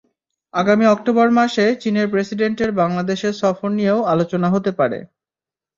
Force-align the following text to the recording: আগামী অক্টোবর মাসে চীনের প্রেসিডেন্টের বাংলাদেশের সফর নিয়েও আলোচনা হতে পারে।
আগামী 0.53 0.85
অক্টোবর 0.87 1.27
মাসে 1.31 1.65
চীনের 1.81 2.07
প্রেসিডেন্টের 2.09 2.71
বাংলাদেশের 2.81 3.33
সফর 3.33 3.69
নিয়েও 3.71 3.99
আলোচনা 4.13 4.47
হতে 4.49 4.71
পারে। 4.79 4.99